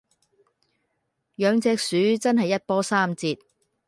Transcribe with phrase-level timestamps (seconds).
[1.37, 3.37] 養隻鼠真係一波三折